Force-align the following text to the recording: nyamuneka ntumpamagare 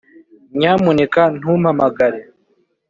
nyamuneka 0.57 1.21
ntumpamagare 1.37 2.21